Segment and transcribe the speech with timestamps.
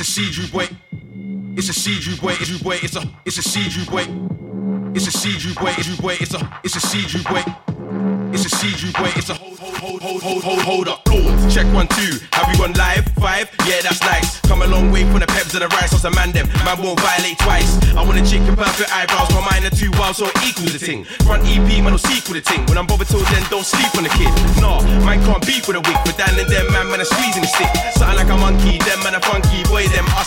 [0.00, 0.70] It's a seed you wait.
[1.58, 2.40] It's a seed you wait.
[2.48, 2.82] You wait.
[2.82, 3.02] It's a.
[3.26, 4.08] It's a seed you wait.
[4.96, 5.76] It's a seed you wait.
[5.86, 6.22] You wait.
[6.22, 6.60] It's a.
[6.64, 7.44] It's a seed you wait.
[8.32, 9.14] It's a seed you wait.
[9.18, 11.04] It's a hold, hold, hold, hold, hold, hold, hold up.
[11.04, 11.54] Pause.
[11.54, 12.16] Check one, two.
[12.32, 13.04] Have we gone live?
[13.20, 13.50] Five.
[13.68, 14.40] Yeah, that's nice.
[14.40, 15.92] Come a long way from the peps and the rice.
[15.92, 16.48] What's the man them?
[16.64, 17.09] Man won't vibe.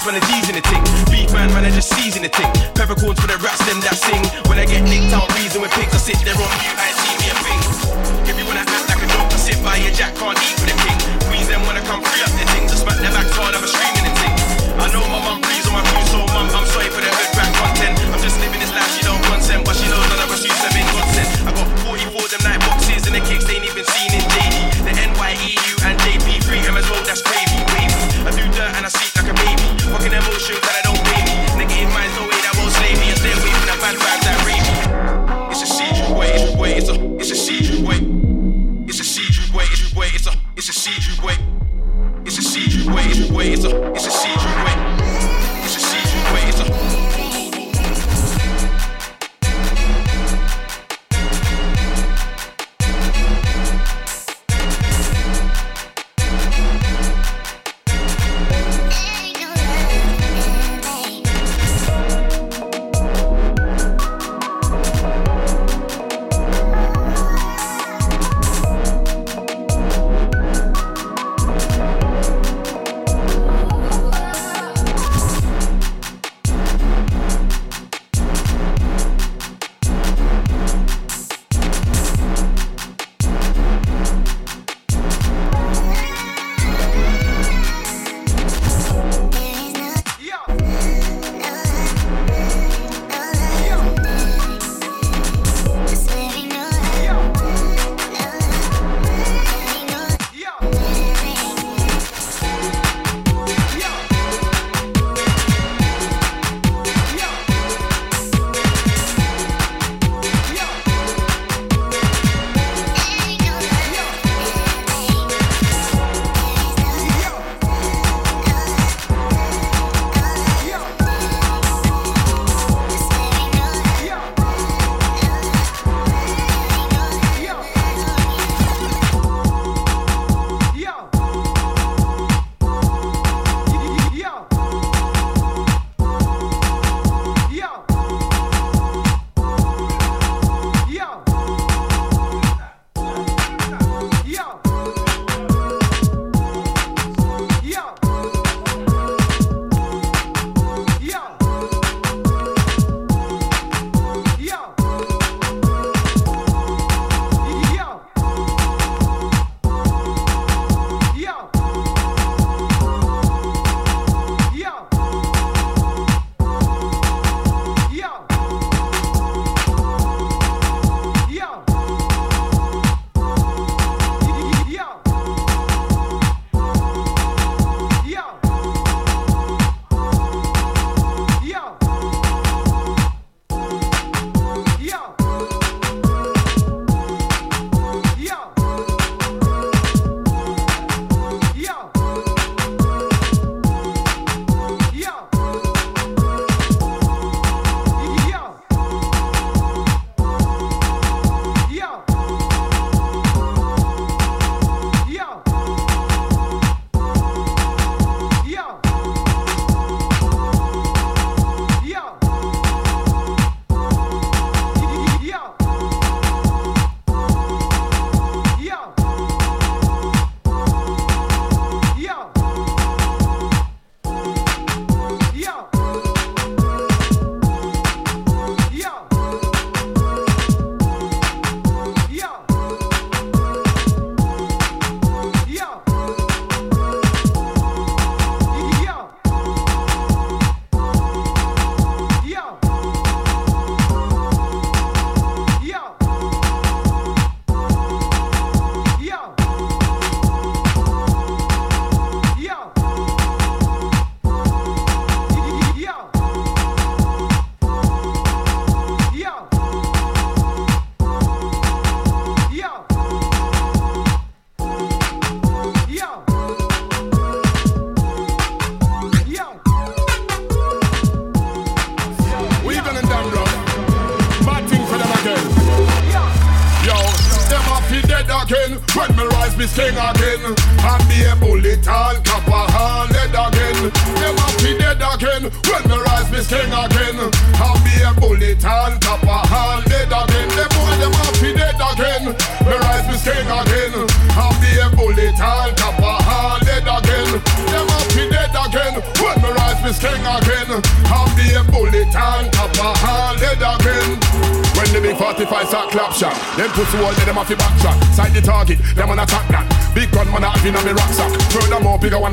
[0.06, 1.13] when the G's in the.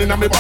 [0.01, 0.40] In a me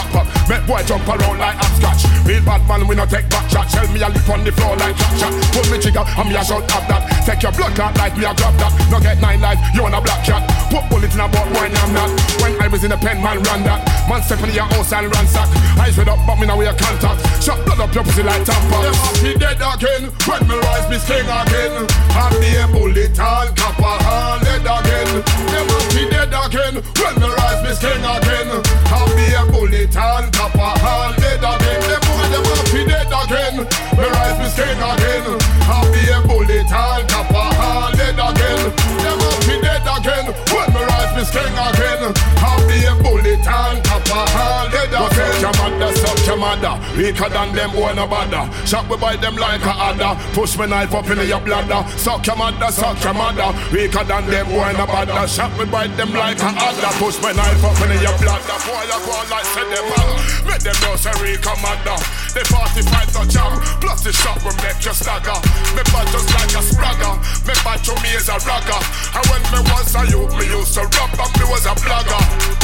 [50.61, 51.81] me knife up in your bladder.
[51.97, 53.49] Suck your mother, suck your mother.
[53.73, 55.27] Weaker than them, wanna bother.
[55.27, 56.93] Shot me bite them like a adder.
[57.01, 58.59] Push me knife up in your bladder.
[58.69, 60.19] Boy, I go like say them mother.
[60.45, 61.97] Make them know say weaker mother.
[62.37, 63.53] The 45 no jam.
[63.81, 65.39] Plus the shot will make you stagger.
[65.73, 67.15] Me bad just like a spragger.
[67.49, 68.81] Me bad to me is a ragger.
[69.17, 72.60] And when me once a youth, me used to rap and me was a blogger.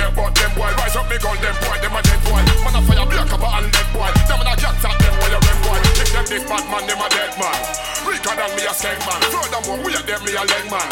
[0.00, 2.40] Care about them boy Rise up me gun them boy, them a dead boy.
[2.64, 4.08] Man a fire black up and dead boy.
[4.24, 5.78] Them a cat at them boy, a red boy.
[6.00, 7.60] If them this bad man, them a dead man.
[8.08, 9.20] Richer than me a skank man.
[9.28, 10.88] Furthermore, we are them, me a leng man.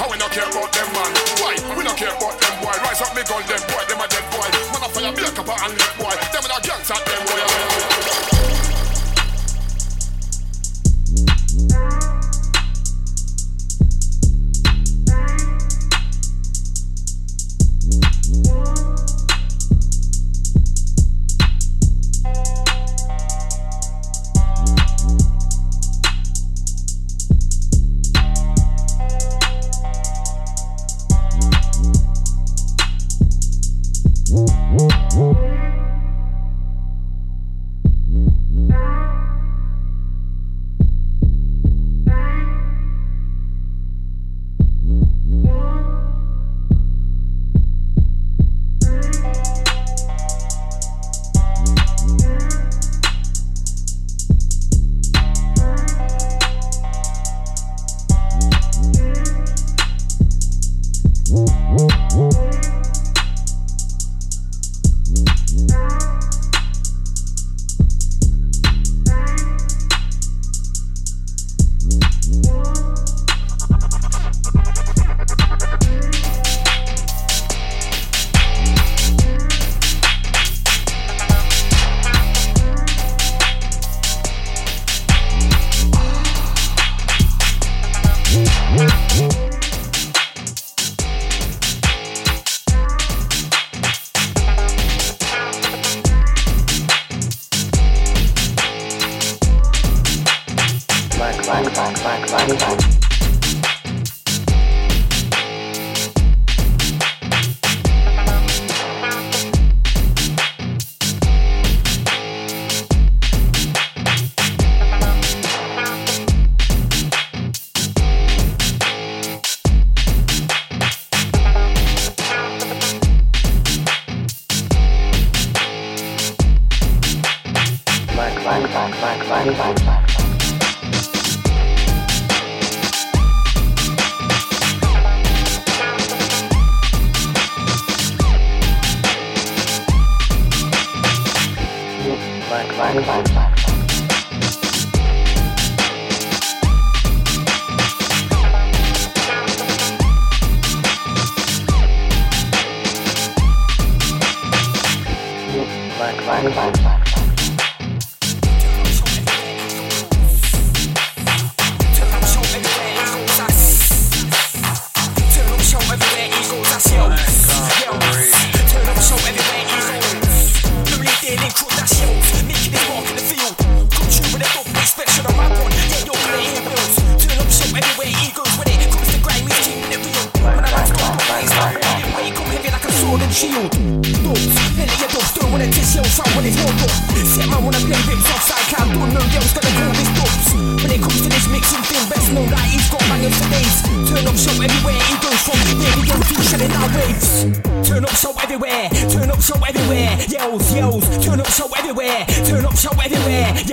[0.00, 1.10] How we no care about them man.
[1.40, 1.54] Why?
[1.76, 2.76] We no care about them boy.
[2.80, 4.48] Rise up me gun them boy, them a dead boy.
[4.72, 6.14] Man a fire black up and dead boy.
[6.32, 8.16] Them a cat at them boy, a red boy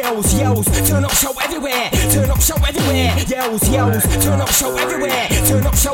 [0.04, 3.16] Yells, yells, turn up show everywhere, turn up show everywhere.
[3.26, 5.93] Yells, yells, turn up show everywhere, turn up show.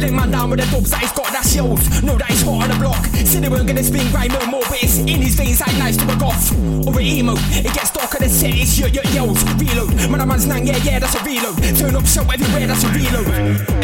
[0.00, 2.02] Lay man down with the dubs that he's got, yells.
[2.02, 3.04] Know that he's hot on the block.
[3.28, 5.96] Said they weren't gonna spin right no more, but it's in his veins like nice
[5.96, 6.56] to a goth
[6.88, 7.34] or a emo.
[7.52, 9.42] It gets darker than set, it's your, your yells.
[9.60, 11.56] Reload, man, a man's nang, yeah, yeah, that's a reload.
[11.76, 13.28] Turn up show everywhere, that's a reload.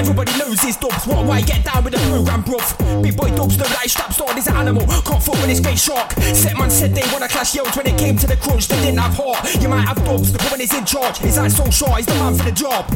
[0.00, 2.64] Everybody knows his dubs, what, why get down with the program, bruv?
[3.02, 4.86] Big boy dubs, know that he strapped on, is an animal.
[5.04, 6.12] Can't fuck with his face shark.
[6.32, 8.98] Set man said they wanna clash yells when it came to the crunch, they didn't
[8.98, 9.44] have heart.
[9.60, 11.20] You might have dubs, the woman is in charge.
[11.22, 11.94] Is that so sure?
[11.96, 12.88] He's the man for the job.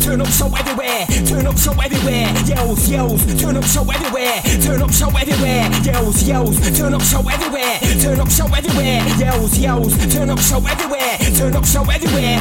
[0.00, 2.32] Turn up show everywhere, turn up show everywhere.
[2.54, 5.68] Yells, yells, turn up show everywhere, turn up show everywhere.
[5.82, 9.02] Yells, yells, turn up show everywhere, turn up show everywhere.
[9.18, 12.38] Yells, yells, turn up show everywhere, turn up show everywhere.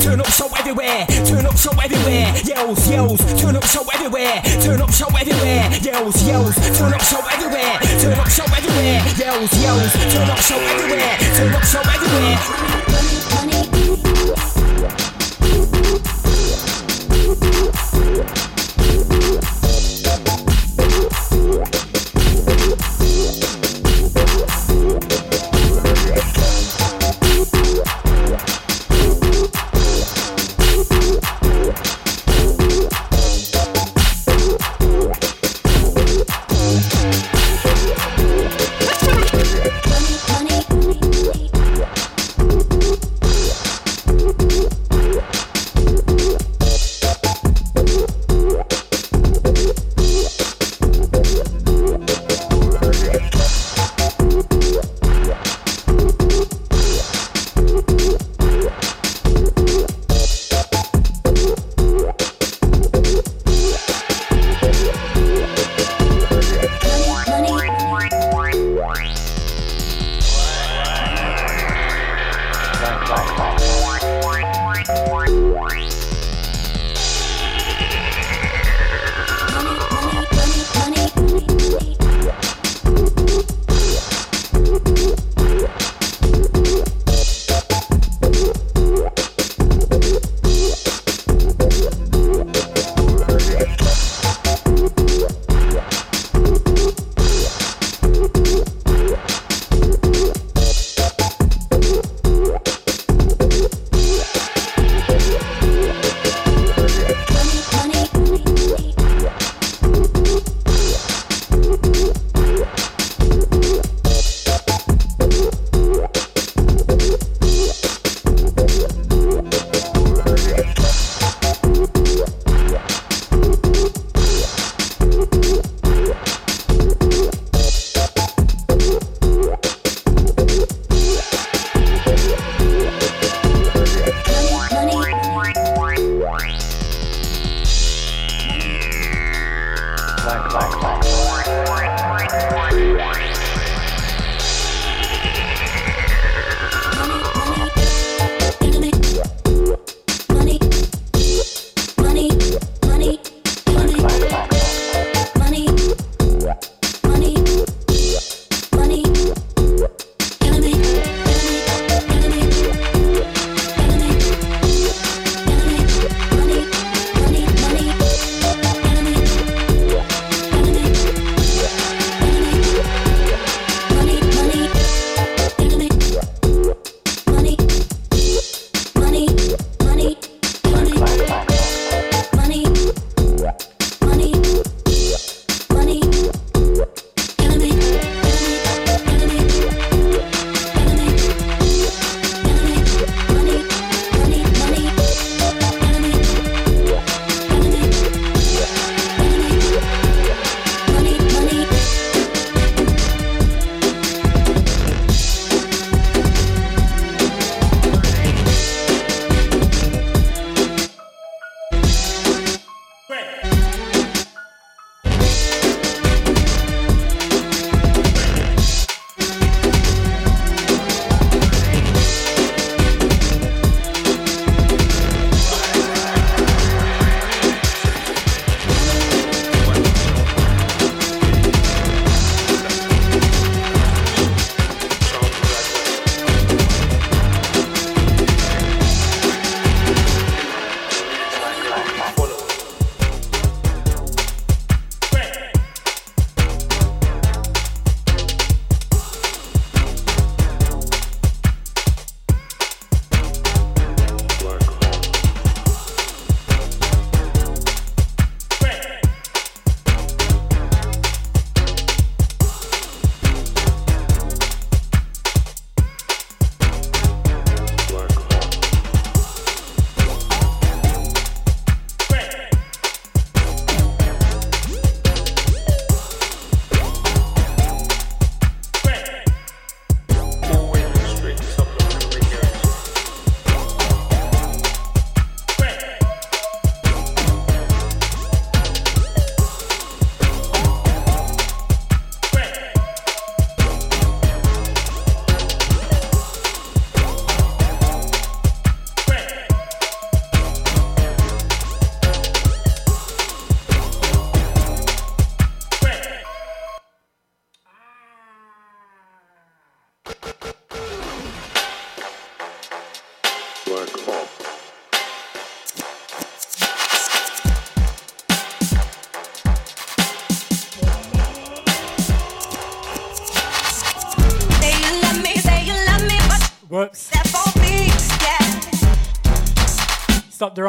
[0.00, 2.32] Turn up show everywhere, turn up show everywhere.
[2.44, 5.68] Yells, yells, turn up show everywhere, turn up show everywhere.
[5.82, 9.04] Yells, yells, turn up show everywhere, turn up show everywhere.
[9.20, 13.23] Yells, yells, turn up show everywhere, turn up show everywhere.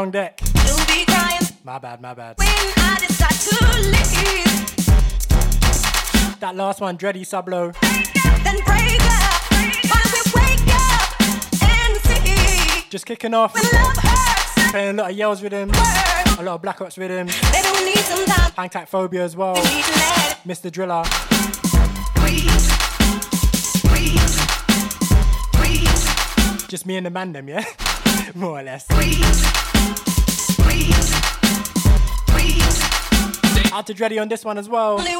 [0.05, 0.39] Wrong deck.
[1.63, 2.37] My bad, my bad.
[6.39, 7.73] That last one, Dreddy Sublo.
[12.89, 13.53] Just kicking off.
[14.71, 15.71] Playing a lot of yells with him.
[15.71, 17.27] A lot of Black Ops with him.
[18.55, 19.55] Hang Tight Phobia as well.
[20.45, 20.71] Mr.
[20.71, 21.03] Driller.
[26.67, 27.63] Just me and the man them, yeah?
[28.35, 28.85] More or less.
[33.75, 34.93] Out to Dreddy on this one as well.
[34.93, 35.15] Obviously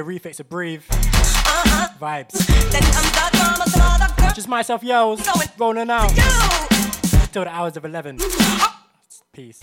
[0.00, 0.82] a refix of Breathe.
[0.90, 1.88] Uh-huh.
[2.00, 2.32] Vibes.
[4.34, 5.24] Just myself yells,
[5.56, 6.08] rolling out.
[7.30, 8.18] Till the hours of 11.
[9.32, 9.60] Peace.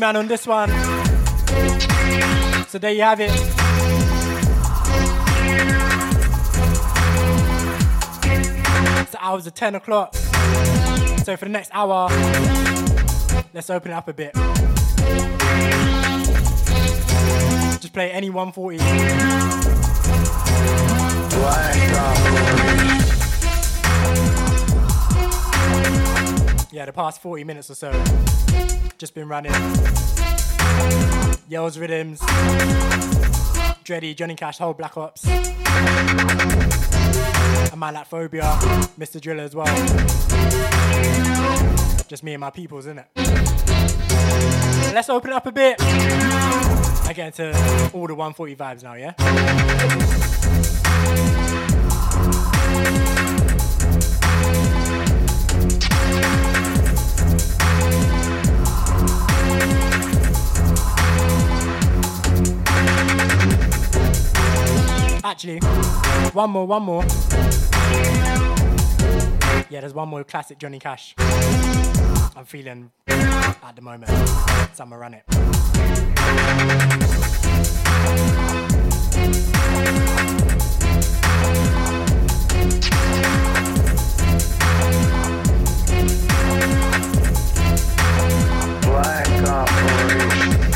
[0.00, 0.70] Man on this one.
[2.68, 3.30] So there you have it.
[9.10, 10.14] The hours of 10 o'clock.
[10.14, 12.08] So for the next hour,
[13.52, 14.34] let's open it up a bit.
[17.80, 18.78] Just play any 140.
[26.72, 27.90] Yeah, the past 40 minutes or so
[28.96, 29.50] just been running.
[31.48, 32.20] Yells Rhythms,
[33.82, 35.26] Dreddy, Johnny Cash, whole Black Ops.
[35.26, 35.40] And
[37.80, 38.42] my Phobia,
[38.98, 39.20] Mr.
[39.20, 39.66] Driller as well.
[42.06, 43.06] Just me and my peoples, innit?
[44.94, 45.76] Let's open it up a bit.
[45.80, 47.48] I get into
[47.92, 49.14] all the 140 vibes now, yeah?
[65.22, 65.58] Actually.
[66.32, 67.04] One more, one more.
[69.68, 71.14] Yeah, there's one more classic Johnny Cash.
[71.18, 74.10] I'm feeling at the moment.
[74.74, 75.24] So I'm gonna run it.
[89.50, 90.69] out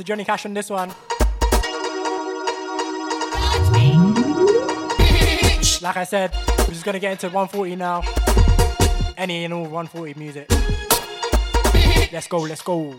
[0.00, 0.88] to Johnny Cash on this one.
[5.82, 8.02] Like I said, we're just gonna get into 140 now.
[9.18, 10.50] Any and all 140 music.
[12.12, 12.96] Let's go, let's go.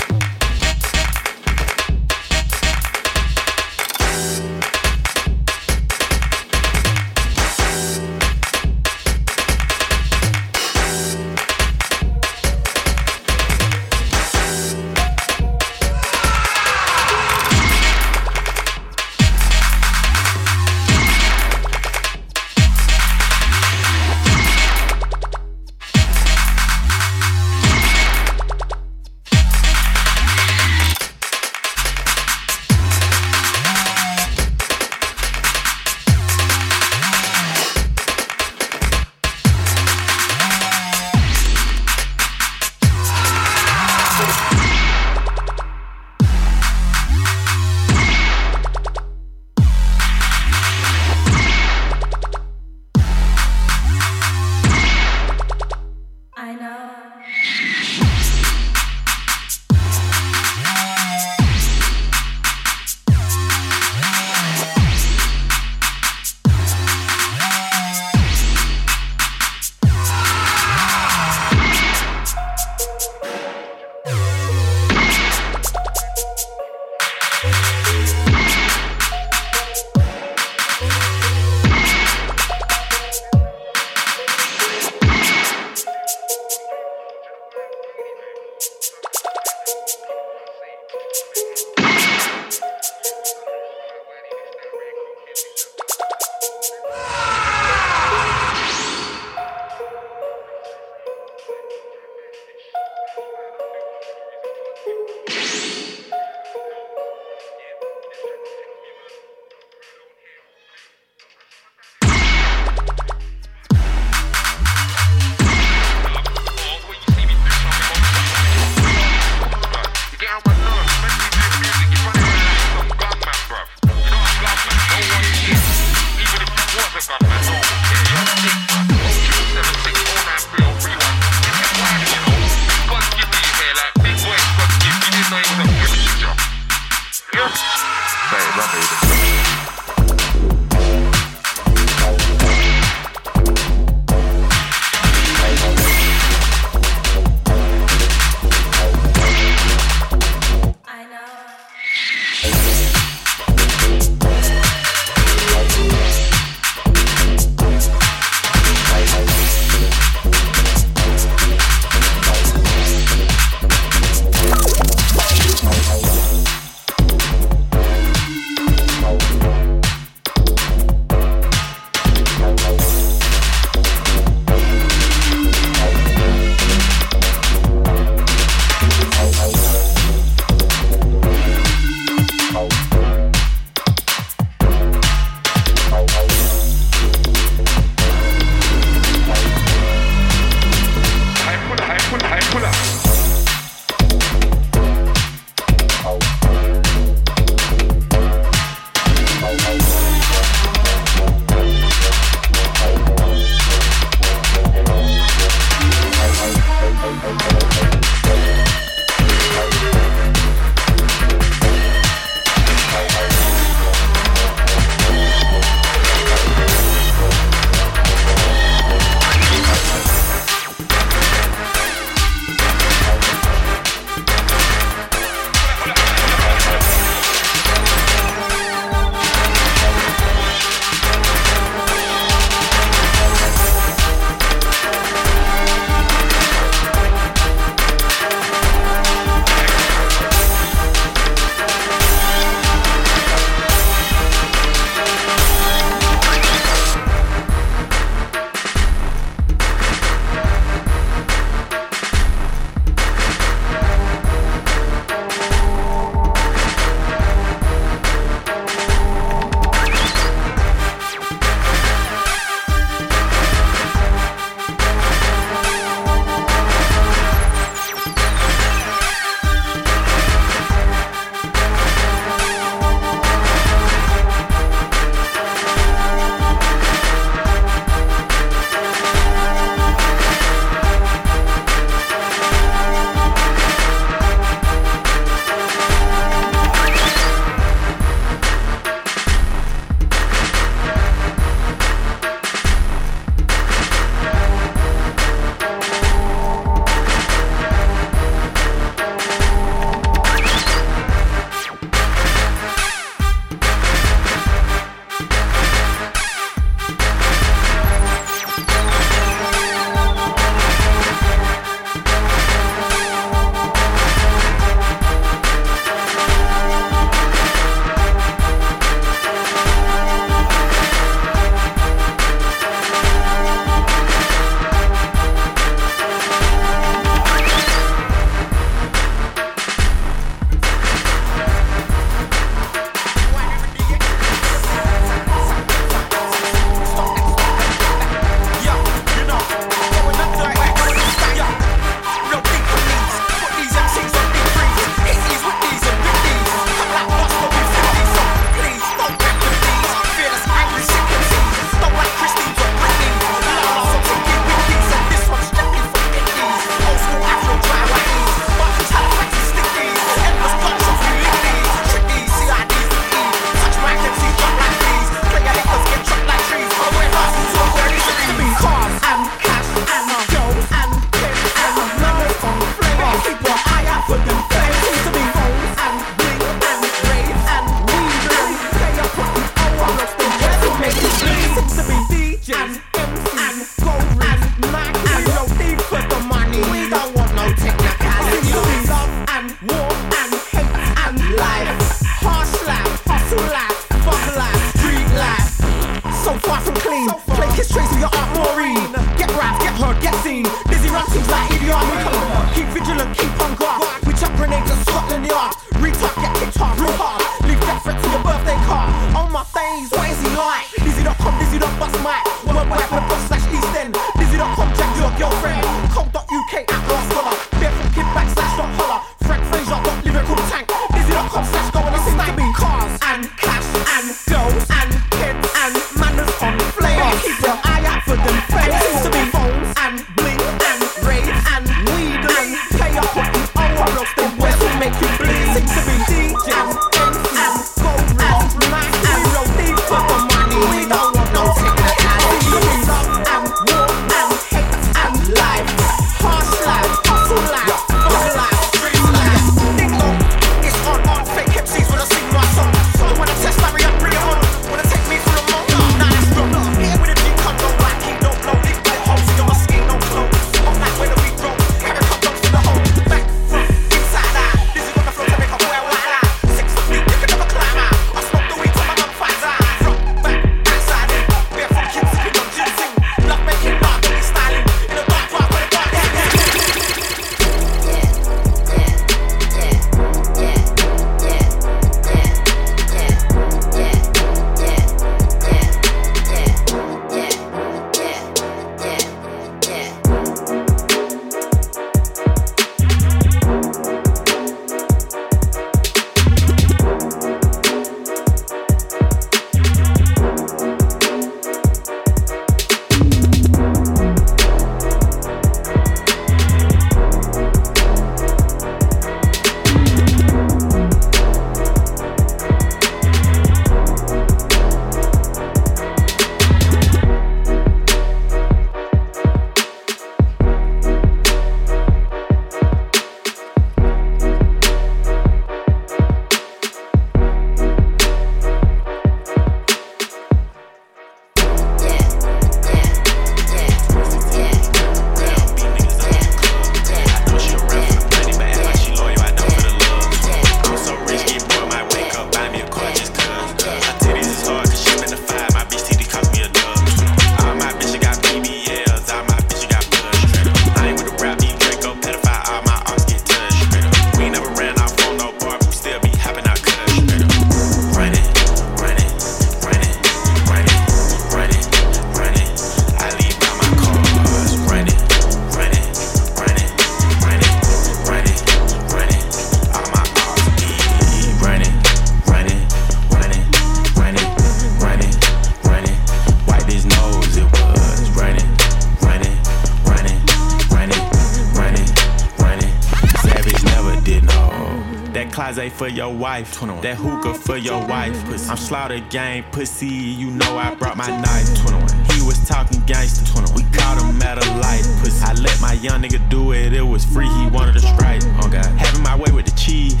[585.76, 586.54] for your wife.
[586.54, 586.82] 21.
[586.82, 588.16] That hookah for your wife.
[588.24, 588.48] Pussy.
[588.48, 589.86] I'm slaughter gang pussy.
[589.86, 591.52] You know I brought my knife.
[591.60, 591.88] 21.
[592.16, 593.30] He was talking gangster.
[593.32, 593.54] 21.
[593.54, 594.84] We caught him at a light.
[595.04, 595.22] Pussy.
[595.22, 596.72] I let my young nigga do it.
[596.72, 597.28] It was free.
[597.28, 598.22] He wanted a strike.
[598.40, 598.64] Oh God.
[598.80, 600.00] Having my way with the cheese.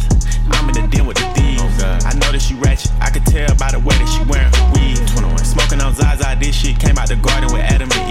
[0.52, 1.60] I'm in the den with the thieves.
[1.62, 2.04] Oh God.
[2.04, 2.92] I know that she ratchet.
[3.00, 4.96] I could tell by the way that she wearing her weed.
[5.12, 5.44] 21.
[5.44, 6.36] Smoking on Zaza.
[6.40, 8.05] This shit came out the garden with Adam and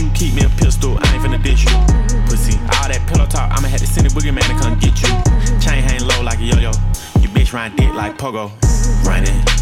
[0.00, 0.10] you.
[0.14, 1.76] Keep me a pistol, I ain't finna ditch you.
[2.26, 5.08] Pussy, all that pillow talk, I'ma have to send a boogeyman to come get you.
[5.60, 6.72] Chain hang low like a yo yo.
[7.20, 8.50] You bitch run dick like pogo.
[9.04, 9.59] Running.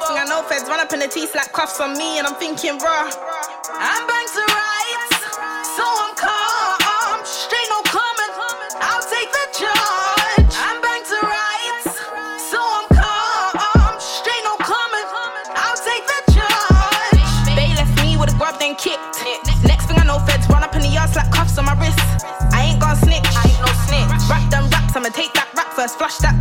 [0.00, 0.16] acting.
[0.18, 2.78] I know feds run up in the teeth like cuffs on me, and I'm thinking,
[2.78, 3.12] bruh,
[3.76, 5.16] I'm bang to rights,
[5.76, 7.20] so I'm calm.
[7.24, 8.32] Straight no comment,
[8.80, 10.52] I'll take the charge.
[10.56, 12.00] I'm bang to rights,
[12.48, 13.94] so I'm calm.
[14.00, 15.08] Straight no comment,
[15.56, 17.24] I'll take the charge.
[17.56, 19.20] They left me with a grub, then kicked.
[19.64, 22.00] Next thing I know, feds run up in the ass like cuffs on my wrist.
[22.52, 24.08] I ain't gonna snitch, I ain't no snitch.
[24.28, 26.39] Wrap them raps, I'ma take that rap first, flush that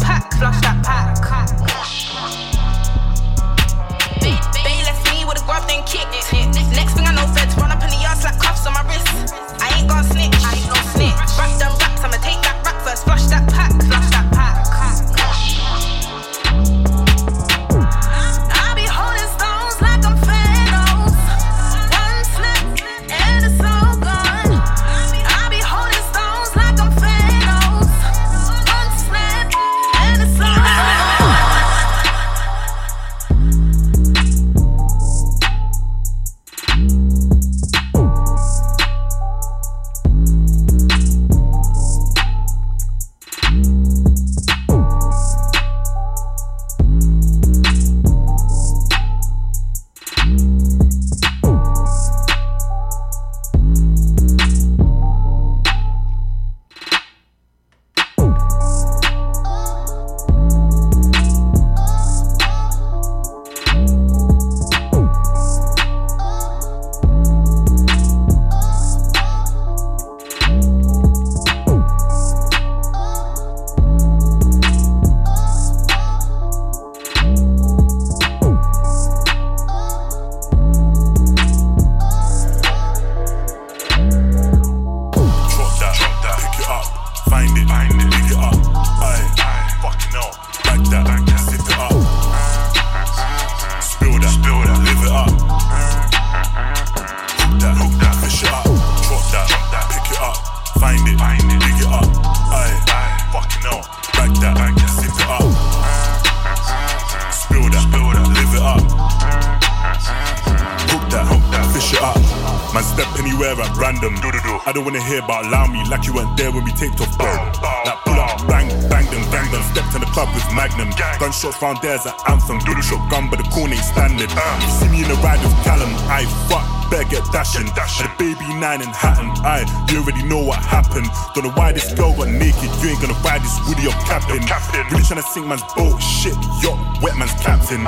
[121.61, 122.59] round there's an anthem.
[122.59, 124.29] Doodle shotgun, but the corn ain't standard.
[124.29, 126.65] You see me in the ride with Callum, I fuck.
[126.89, 127.67] Better get dashing.
[127.67, 129.29] Had a baby nine in Hatton.
[129.45, 131.05] I, you already know what happened.
[131.35, 132.69] Don't know why this girl got naked.
[132.81, 134.41] You ain't gonna ride this Woody up captain.
[134.41, 136.01] Really tryna sink man's boat.
[136.01, 136.33] Shit,
[136.65, 137.85] yacht, wet man's captain.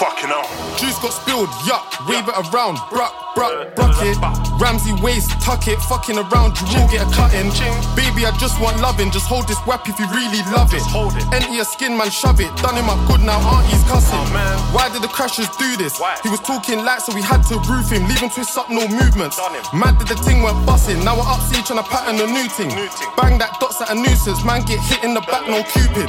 [0.00, 0.48] Fucking hell.
[0.76, 4.16] Juice got spilled, yuck, wave it around, bruck, bruck, bruck it.
[4.60, 7.48] Ramsey waist, tuck it, fucking around, you will get a cutting.
[7.96, 10.84] Baby, I just want loving, just hold this wrap if you really love it.
[10.92, 11.24] Hold it.
[11.32, 12.50] Enter your skin, man, shove it.
[12.56, 14.18] Done him up good now, auntie's cussing.
[14.18, 16.00] Oh, Why did the crashers do this?
[16.22, 18.88] He was talking light, so we had to roof him, leave him twist up, no
[18.88, 19.38] movements.
[19.72, 22.48] Mad that the thing went busting, now we're up see trying to pattern a new
[22.48, 22.70] thing.
[23.16, 26.08] Bang that dots at a nuisance, man get hit in the back, no cupid.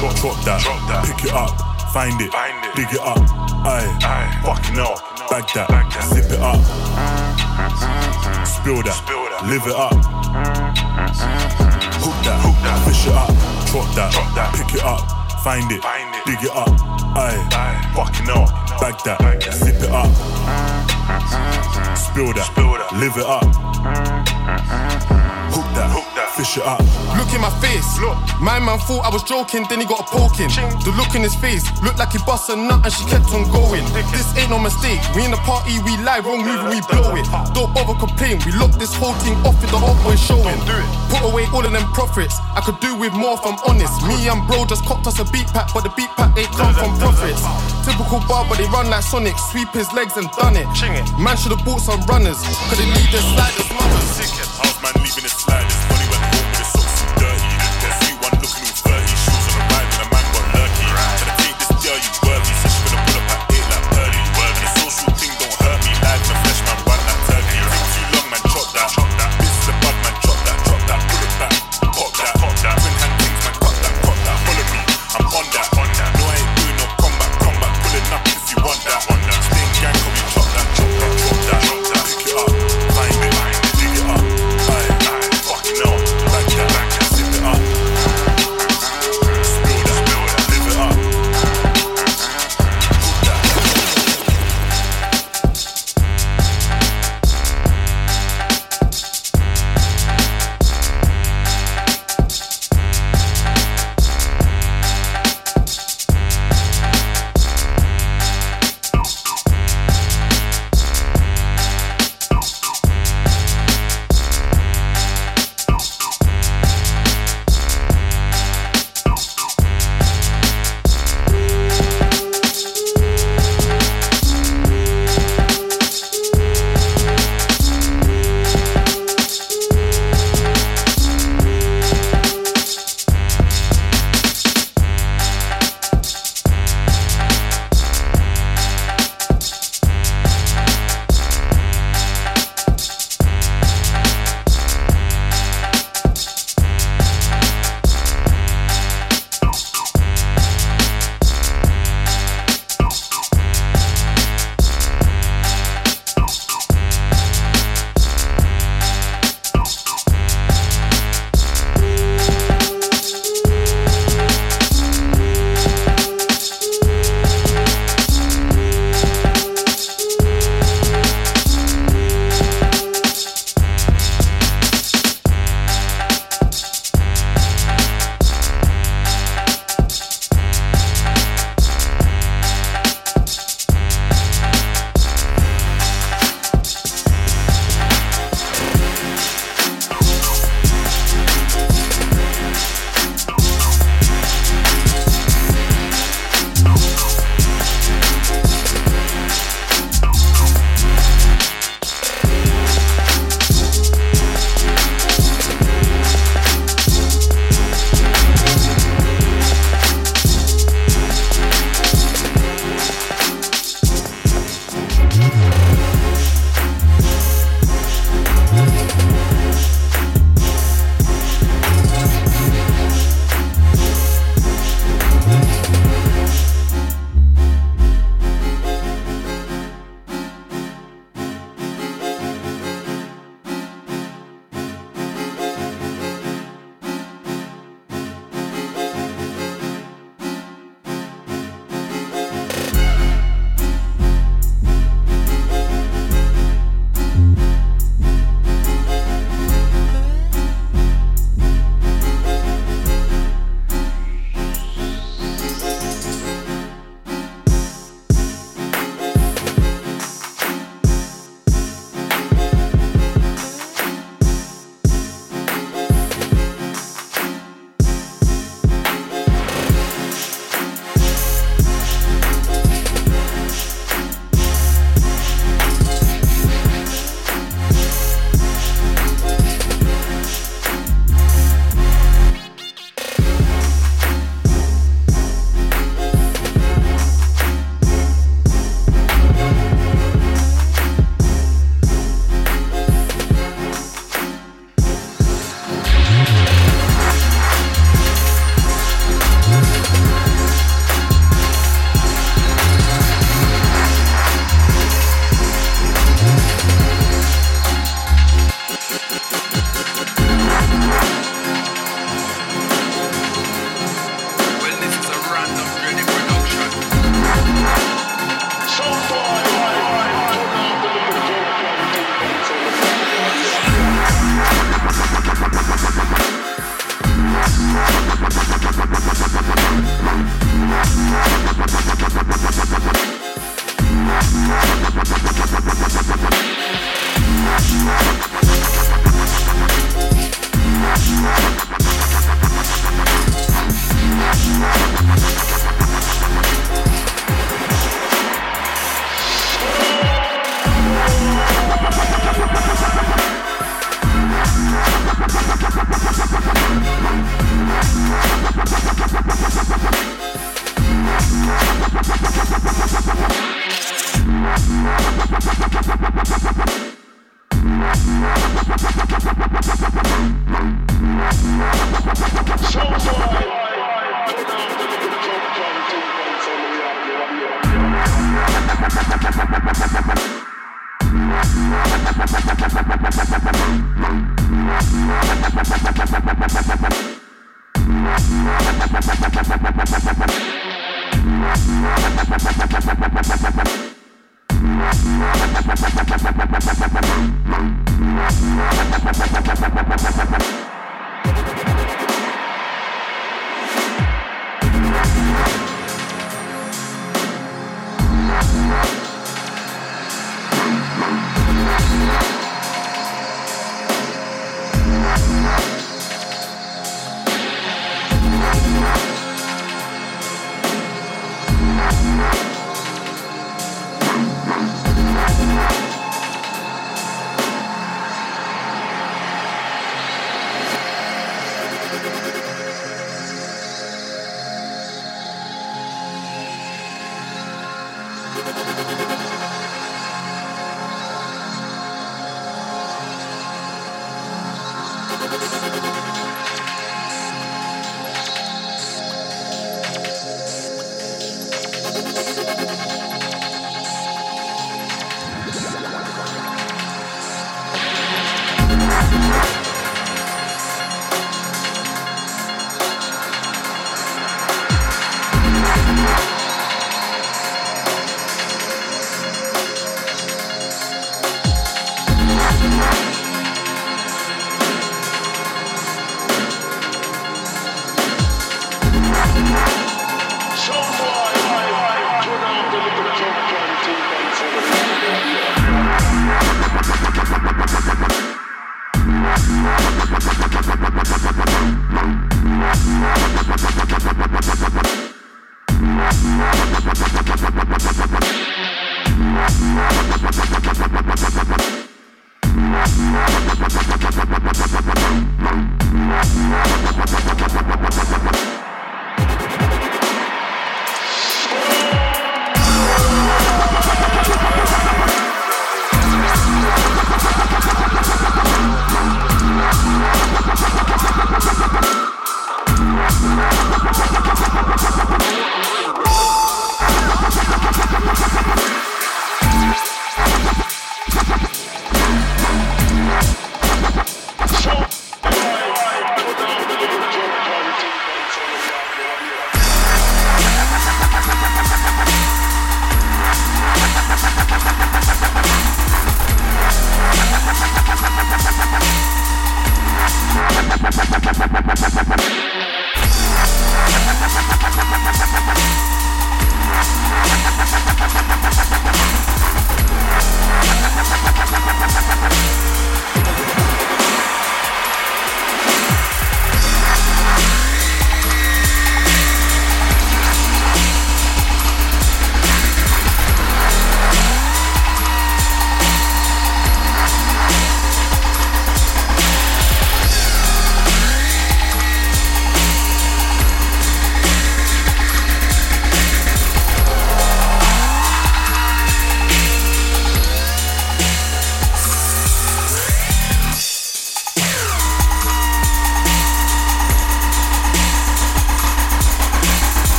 [0.00, 1.52] Drop, drop that, drop that, pick it up,
[1.92, 2.74] find it, find it.
[2.76, 3.20] dig it up,
[3.64, 4.96] aye, aye, fucking hell,
[5.28, 6.04] bag that, bag that.
[6.08, 6.60] zip it up,
[8.46, 9.92] spill that, spill that, live it up,
[12.00, 15.00] hook that, hook that, fish it up, drop that, drop that, pick it up,
[15.44, 16.24] find it, find it.
[16.26, 16.68] dig it up,
[17.14, 18.46] aye, aye, fucking hell,
[18.82, 19.54] bag that, bag that.
[19.54, 20.10] zip it up,
[21.94, 23.46] spill that, spill that, live it up,
[25.54, 26.09] hook that, hook that,
[26.40, 26.80] fish it up.
[27.20, 27.84] Look in my face.
[28.00, 28.16] Look.
[28.40, 30.48] My man thought I was joking, then he got a poking.
[30.80, 33.44] The look in his face looked like he bust a nut and she kept on
[33.52, 33.84] going.
[34.16, 35.04] This ain't no mistake.
[35.12, 37.28] We in the party, we live, wrong move, we blow it.
[37.52, 38.40] Don't bother complain.
[38.48, 40.56] We lock this whole thing off with the hot boy showing.
[41.12, 42.40] Put away all of them profits.
[42.56, 43.92] I could do with more if I'm honest.
[44.08, 46.72] Me and bro just copped us a beat pack, but the beat pack ain't come
[46.72, 47.44] from profits.
[47.84, 49.36] Typical bar, but they run like Sonic.
[49.52, 50.64] Sweep his legs and done it.
[51.20, 52.40] Man should have bought some runners.
[52.72, 54.08] Cause they leave their sliders mothers.
[54.56, 55.89] Half man leaving his sliders.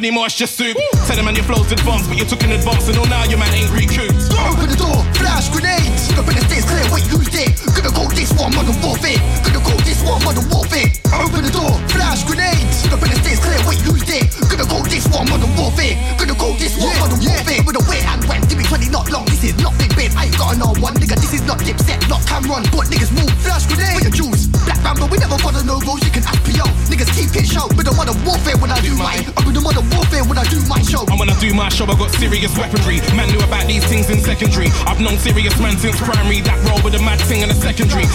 [0.00, 0.76] Anymore, it's just soup.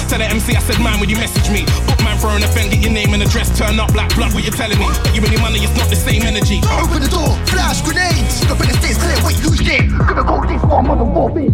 [0.07, 1.65] Tell the MC, I said, man, when you message me?
[1.87, 4.45] Book man for an event, get your name and address, turn up black blood, what
[4.45, 4.85] you telling me?
[5.01, 6.61] But you any money, it's not the same energy.
[6.77, 8.45] Open the door, flash grenades.
[8.45, 9.81] Up in the states, clear, wait, who's there?
[10.05, 11.49] Gonna call this one mother warfare.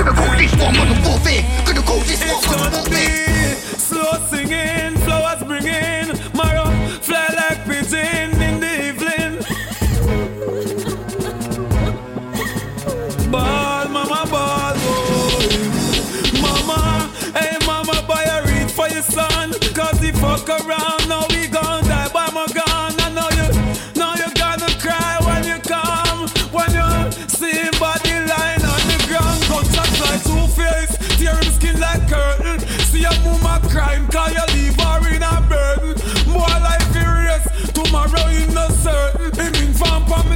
[0.00, 1.44] Gonna call this one mother warfare.
[1.66, 3.54] Gonna call this one mother warfare.
[3.76, 4.79] Slow singing,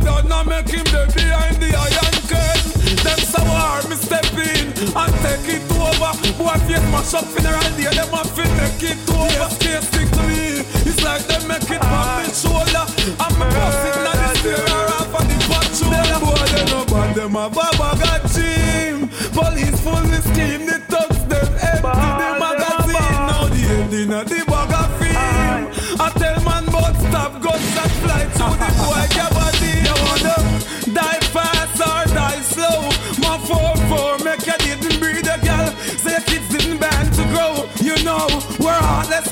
[0.05, 2.97] don't not make him dead behind the iron curtain.
[3.02, 6.12] Them sour, me step in and take it over.
[6.36, 9.48] Boy, face mash up funeral day, them a fit make it over.
[9.59, 10.12] Case stick
[10.86, 12.85] it's like them make it on me shoulder.
[13.18, 15.90] I'm a boss not the steer or off of the patrol.
[15.90, 18.34] Them boy, they no bad, them a baba got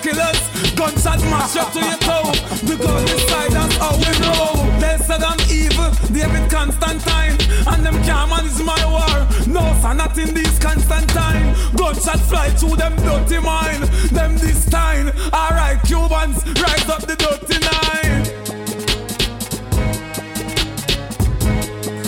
[0.03, 0.43] killers.
[0.75, 2.33] Gunshot mash up to your toe.
[2.67, 4.81] The gun inside that's how we know.
[4.81, 8.29] They said I'm evil, David Constantine, and them can't
[8.65, 9.27] my war.
[9.47, 11.55] No, sir, not in this Constantine.
[11.77, 13.85] Gunshot fly through them dirty mind.
[14.11, 15.09] Them this time.
[15.33, 18.43] Alright, Cubans, rise up the dirty nine.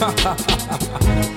[0.06, 1.30] I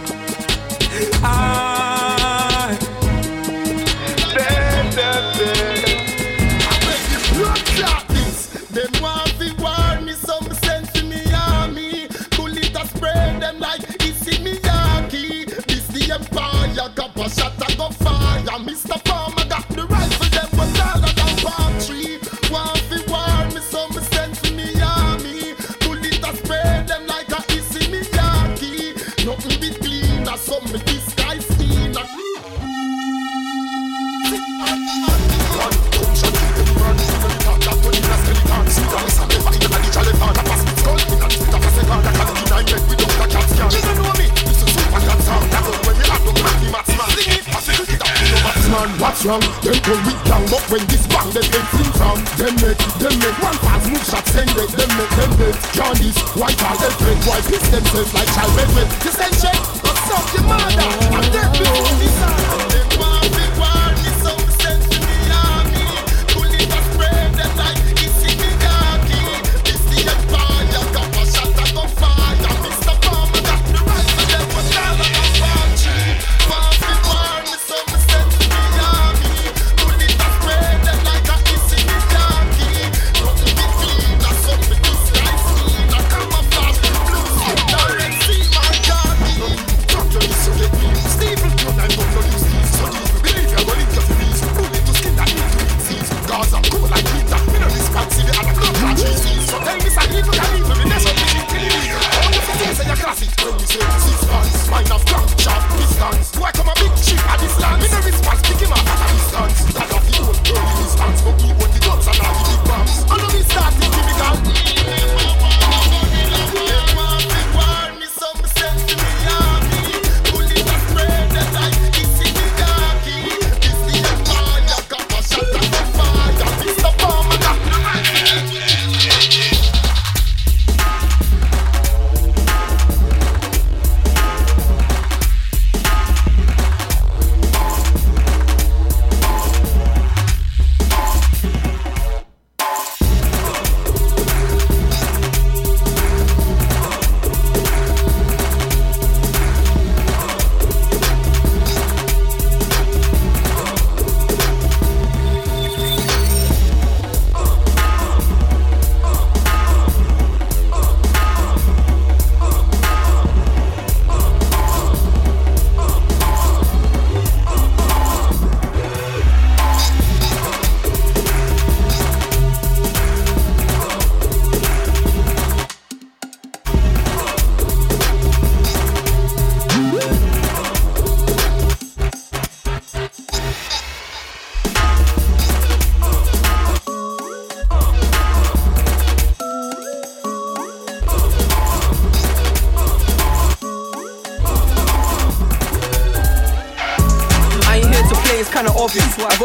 [49.17, 49.41] what's wrong?
[49.61, 52.17] Them go weak down, but when this bang, they get sing from.
[52.37, 55.57] Them make, them make one fast move shot, send it, them make, them make.
[55.73, 59.05] Johnny's, white card, them break, why piss themselves like child bedwet.
[59.05, 63.16] You send check, but stop your mother, I'm dead before this time.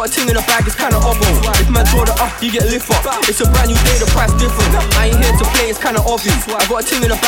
[0.02, 1.38] Got a ting in the bag, it's kinda obvious.
[1.62, 3.06] If man draw the up, you get lift up.
[3.30, 4.74] It's a brand new day, the price different.
[4.98, 6.42] I ain't here to play, it's kinda obvious.
[6.50, 7.18] I got a ting in the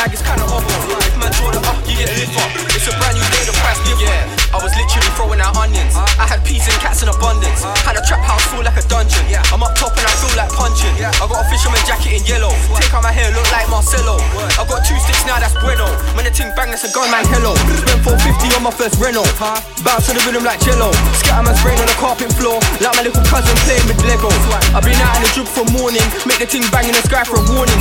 [22.82, 24.30] Like my little cousin playing with Lego.
[24.74, 26.04] I've been out in the drip for morning.
[26.26, 27.78] Make the ting bang in the sky for a warning.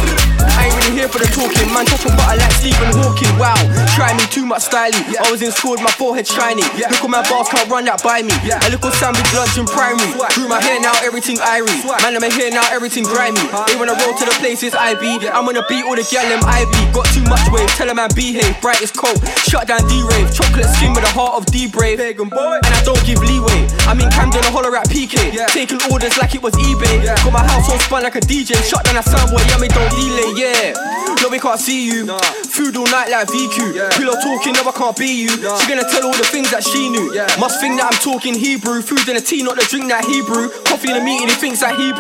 [0.53, 1.69] I ain't really here for the talking.
[1.73, 3.33] Man, talking butter like Stephen Hawking.
[3.41, 3.57] Wow,
[3.97, 5.01] try me too much styling.
[5.17, 6.65] I was in school with my forehead shiny.
[6.77, 8.35] Look at my bars, can't run that by me.
[8.49, 10.13] A little sandwich lunch in primary.
[10.37, 11.73] Grew my hair now, everything irie.
[12.05, 13.41] Man, I'm here now, everything grimy.
[13.69, 15.17] They wanna roll to the places I be.
[15.29, 16.81] I'm gonna beat all the gal them I be.
[16.93, 18.57] Got too much wave, tell a man behave.
[18.61, 20.29] Bright as cold, shut down D-Rave.
[20.33, 21.99] Chocolate skin with a heart of D-Brave.
[22.03, 23.67] And I don't give leeway.
[23.89, 25.35] I'm in Camden, a holler at PK.
[25.47, 27.05] Taking orders like it was eBay.
[27.05, 28.55] Got my house all spun like a DJ.
[28.63, 30.73] Shut down a soundboy, yummy, don't delay, yeah.
[31.21, 32.07] No, we can't see you.
[32.47, 33.91] Food all night like VQ.
[33.97, 35.29] Pillow talking, no, I can't be you.
[35.29, 37.13] She gonna tell all the things that she knew.
[37.39, 38.81] Must think that I'm talking Hebrew.
[38.81, 40.49] Food in a tea, not the drink that Hebrew.
[40.63, 41.91] Coffee in a meeting, he thinks that he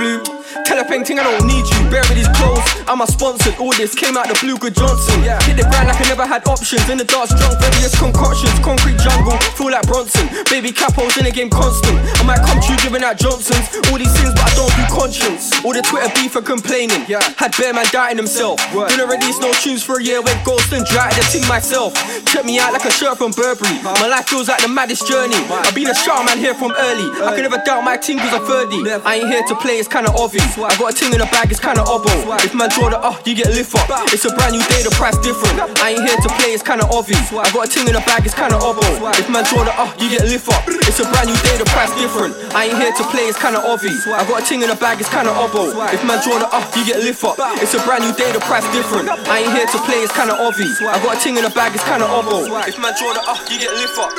[0.65, 1.79] Tell a painting, I don't need you.
[1.89, 3.57] With these clothes, I'm a sponsored.
[3.57, 5.21] All this came out the blue good Johnson.
[5.49, 6.85] Hit the grind like I never had options.
[6.89, 8.53] In the dark, drunk, various concoctions.
[8.61, 10.29] Concrete jungle, feel like Bronson.
[10.49, 11.97] Baby capos in the game constant.
[12.17, 13.65] I might come to you giving out Johnsons.
[13.89, 15.49] All these things, but I don't do conscience.
[15.65, 17.01] All the Twitter beef for complaining.
[17.37, 18.61] Had bear man doubting himself.
[18.69, 21.97] Didn't release no tunes for a year, went ghost and dry the team myself.
[22.29, 23.81] Check me out like a shirt from Burberry.
[23.81, 25.37] My life feels like the maddest journey.
[25.49, 27.07] I've been a man here from early.
[27.25, 29.01] I can never doubt my team cause I'm 30.
[29.05, 30.42] I ain't here to play, it's kinda obvious.
[30.53, 32.13] I got a ting in the bag, it's kinda obbo.
[32.45, 33.89] If man draw the uh, you get lift up.
[34.13, 35.57] It's a brand new day, the price different.
[35.81, 37.33] I ain't here to play, it's kinda obvious.
[37.33, 38.85] I got a ting in the bag, it's kinda obbo.
[39.17, 40.61] If man draw the uh, you get lift up.
[40.85, 42.35] It's a brand new day, the price different.
[42.53, 44.05] I ain't here to play, it's kinda obvious.
[44.05, 45.73] I got a ting in the bag, it's kinda obbo.
[45.89, 47.39] If man draw the uh, you get lift up.
[47.57, 49.09] It's a brand new day, the price different.
[49.25, 50.77] I ain't here to play, it's kinda obvious.
[50.81, 52.45] I got a ting in the bag, it's kinda obbo.
[52.67, 54.11] If man draw the uh, you get lift up.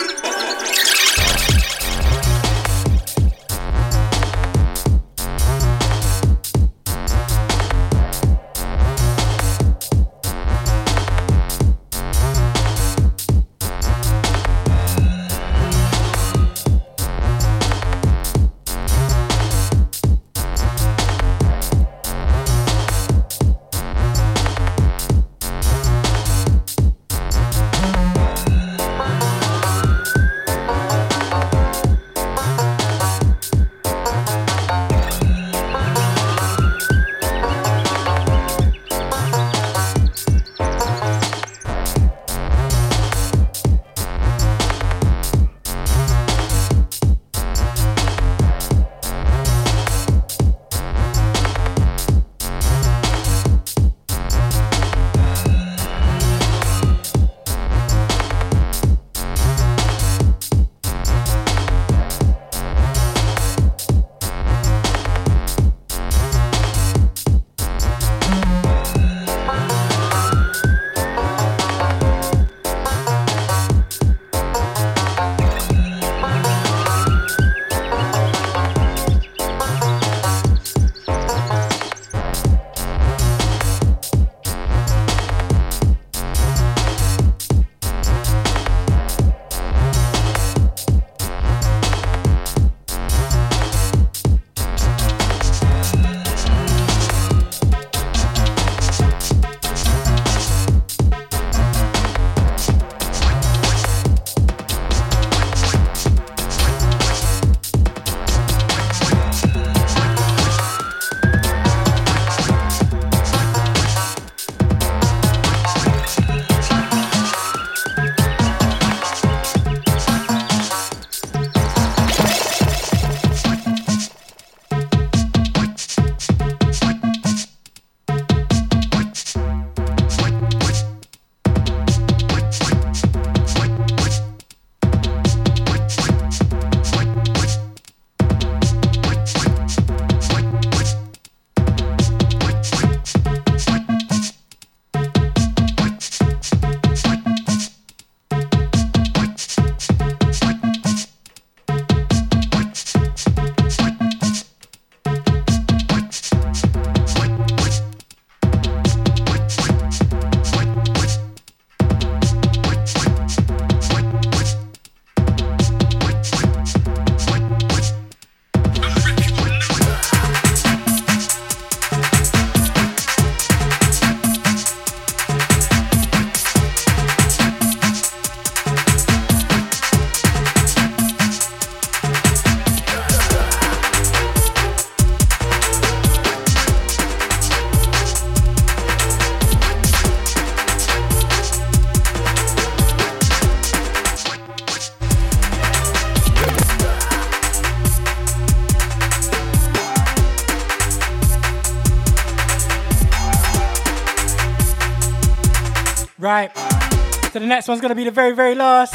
[207.44, 208.94] The next one's gonna be the very, very last.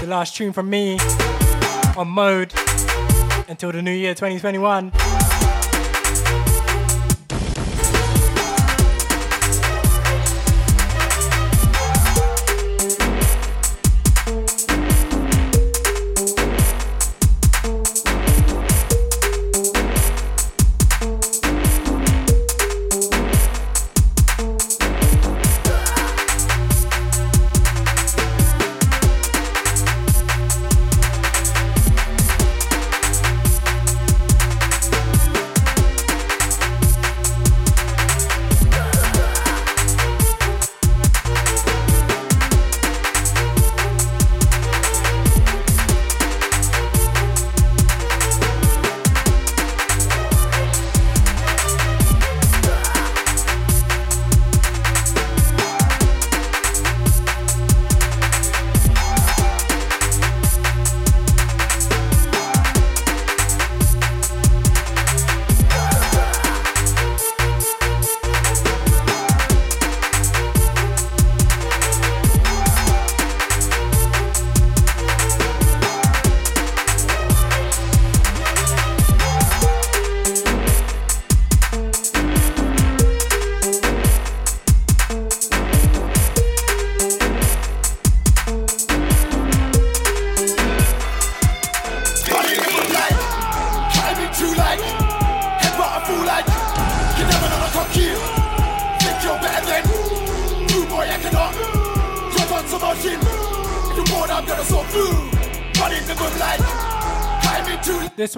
[0.00, 0.96] The last tune from me
[1.96, 2.52] on mode
[3.48, 4.92] until the new year 2021.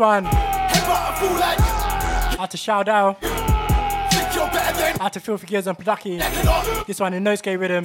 [0.05, 0.26] One.
[2.39, 3.16] Out to Shout Out.
[5.01, 6.18] Out to Filthy Gears and Producky.
[6.86, 7.85] This one in Nosuke Rhythm.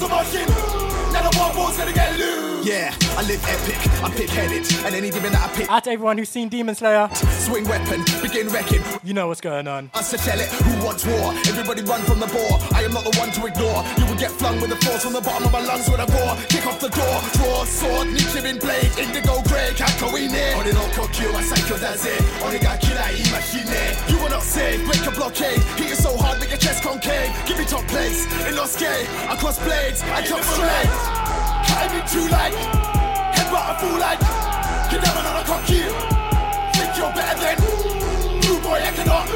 [2.63, 5.67] Yeah, I live epic, I'm pig headed, and any demon that I pick.
[5.67, 7.09] To everyone who's seen Demon Slayer.
[7.47, 8.83] Swing weapon, begin wrecking.
[9.03, 9.91] You know what's going on.
[9.93, 11.33] Us to tell it, who wants war?
[11.47, 12.59] Everybody run from the boar.
[12.75, 13.83] I am not the one to ignore.
[13.97, 16.07] You will get flung with the force from the bottom of my lungs with a
[16.11, 16.35] roar.
[16.47, 20.55] Kick off the door, draw sword, nuclear in blade, indigo grey, in it.
[20.55, 22.19] On no kokyu, I psycho that's it.
[22.43, 23.71] Only got kirai machine.
[24.07, 25.59] You will not save, break a blockade.
[25.79, 27.31] Hit you so hard, make your chest concave.
[27.45, 29.29] Give me top place, in Inosuke.
[29.29, 30.89] I cross blades, I come straight.
[31.67, 32.88] Timing too late.
[33.59, 34.19] Headbutt a fool like.
[34.91, 35.91] You're never on a cock you.
[36.73, 37.57] Think you're better than.
[38.47, 39.27] Rude boy, I cannot.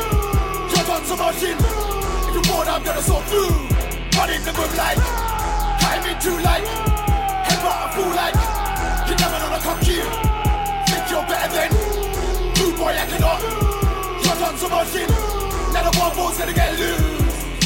[0.71, 1.57] Jump on some machine.
[1.59, 3.51] If you're bored, I'm gonna sort through.
[4.15, 4.97] Run in the good light.
[5.81, 6.67] Timing too late.
[7.47, 8.35] Headbutt a fool like.
[9.07, 10.03] You're never on a cock you.
[10.87, 11.71] Think you're better than.
[12.59, 13.41] Rude boy, I cannot.
[14.23, 15.11] Jump on some machine.
[15.73, 17.22] Now the one ball's gonna get loose.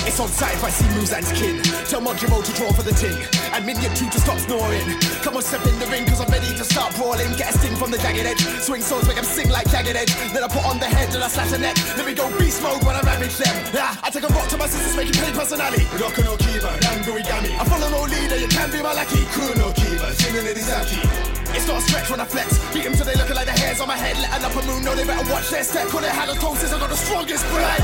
[0.07, 1.59] It's on sight if I see Muzan's kin.
[1.83, 3.19] Tell Monjiro to draw for the ting.
[3.51, 4.79] And Minion 2 to stop snoring.
[5.19, 7.27] Come on, step in the ring, cause I'm ready to start brawling.
[7.35, 8.39] Get a sting from the jagged edge.
[8.63, 10.15] Swing swords, make them sing like jagged edge.
[10.31, 11.75] Then I put on the head and I slash the neck.
[11.99, 13.51] Let me go beast mode when I ravage them.
[13.75, 15.83] Ah, I take a rock to my sisters, making pay personality.
[15.99, 17.51] Roku no Kiba, Nangu Igami.
[17.59, 19.27] I follow no leader, you can't be my lackey.
[19.35, 21.03] Kuno Jinin Izaki.
[21.51, 22.55] It's not a stretch when I flex.
[22.71, 24.15] Beat them till they looking like the hairs on my head.
[24.23, 25.91] Letting up a moon, know they better watch their step.
[25.91, 27.83] Call it had the closest, I got the strongest breath.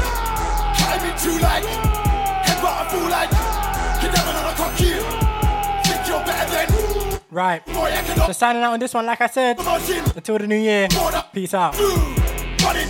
[0.79, 2.02] Timing too late
[2.63, 3.29] but a fool like
[4.01, 4.95] you never know the cock you.
[5.83, 7.19] Think you're better than.
[7.29, 7.61] Right.
[8.25, 10.87] So signing out on this one, like I said, until the new year.
[11.33, 11.77] Peace out.
[12.63, 12.89] Running